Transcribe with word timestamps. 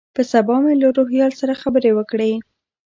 په 0.15 0.21
سبا 0.31 0.55
مې 0.63 0.73
له 0.81 0.87
روهیال 0.97 1.31
سره 1.41 1.59
خبرې 1.61 1.91
وکړې. 1.93 2.33